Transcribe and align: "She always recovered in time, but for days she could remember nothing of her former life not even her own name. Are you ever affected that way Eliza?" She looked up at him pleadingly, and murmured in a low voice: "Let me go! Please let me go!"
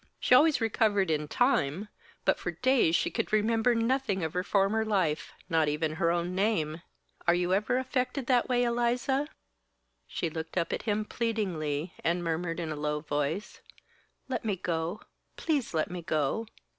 "She 0.19 0.33
always 0.33 0.59
recovered 0.59 1.11
in 1.11 1.27
time, 1.27 1.87
but 2.25 2.39
for 2.39 2.49
days 2.49 2.95
she 2.95 3.11
could 3.11 3.31
remember 3.31 3.75
nothing 3.75 4.23
of 4.23 4.33
her 4.33 4.41
former 4.43 4.83
life 4.83 5.31
not 5.47 5.67
even 5.67 5.93
her 5.97 6.09
own 6.09 6.33
name. 6.33 6.81
Are 7.27 7.35
you 7.35 7.53
ever 7.53 7.77
affected 7.77 8.25
that 8.25 8.49
way 8.49 8.63
Eliza?" 8.63 9.27
She 10.07 10.27
looked 10.27 10.57
up 10.57 10.73
at 10.73 10.81
him 10.89 11.05
pleadingly, 11.05 11.93
and 12.03 12.23
murmured 12.23 12.59
in 12.59 12.71
a 12.71 12.75
low 12.75 13.01
voice: 13.01 13.61
"Let 14.27 14.43
me 14.43 14.55
go! 14.55 15.01
Please 15.37 15.71
let 15.71 15.91
me 15.91 16.01
go!" 16.01 16.47